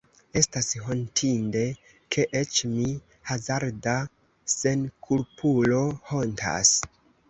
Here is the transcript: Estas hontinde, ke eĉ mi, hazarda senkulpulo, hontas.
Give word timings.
Estas 0.39 0.69
hontinde, 0.85 1.61
ke 2.17 2.25
eĉ 2.41 2.63
mi, 2.73 2.87
hazarda 3.33 3.97
senkulpulo, 4.59 5.89
hontas. 6.13 6.79